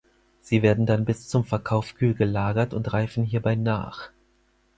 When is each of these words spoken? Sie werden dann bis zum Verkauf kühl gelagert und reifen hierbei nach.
Sie 0.39 0.63
werden 0.63 0.87
dann 0.87 1.05
bis 1.05 1.27
zum 1.27 1.45
Verkauf 1.45 1.93
kühl 1.93 2.15
gelagert 2.15 2.73
und 2.73 2.91
reifen 2.91 3.23
hierbei 3.23 3.53
nach. 3.53 4.09